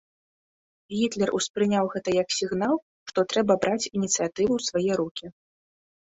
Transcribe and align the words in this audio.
Гітлер 0.99 1.29
успрыняў 1.39 1.85
гэта 1.97 2.09
як 2.21 2.27
сігнал, 2.37 2.75
што 3.11 3.25
трэба 3.35 3.53
браць 3.67 3.91
ініцыятыву 3.97 4.51
ў 4.59 4.71
свае 4.71 4.93
рукі. 5.05 5.25